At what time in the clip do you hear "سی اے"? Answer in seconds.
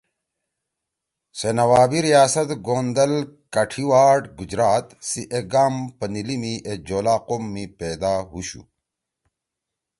5.07-5.39